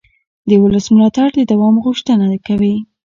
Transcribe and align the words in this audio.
د 0.47 0.49
ولس 0.63 0.85
ملاتړ 0.93 1.27
د 1.35 1.39
دوام 1.51 1.75
غوښتنه 1.85 2.25
کوي 2.47 2.75